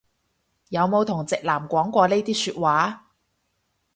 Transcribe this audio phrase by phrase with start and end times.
[0.69, 3.05] 有冇同直男講過呢啲説話